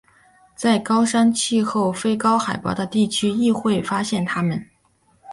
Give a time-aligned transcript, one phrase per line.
[0.55, 4.67] 在高山气候非高海拔的地区亦会发现它们。